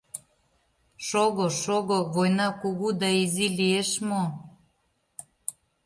Шого, 1.07 1.47
шого, 1.61 1.99
война 2.15 2.47
кугу 2.61 2.89
да 3.01 3.09
изи 3.23 3.47
лиеш 3.57 3.89
мо? 4.09 4.23